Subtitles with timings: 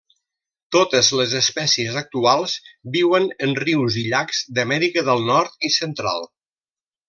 [0.75, 2.55] Totes les espècies actuals
[2.97, 6.31] viuen en rius i llacs d'Amèrica del Nord i Central.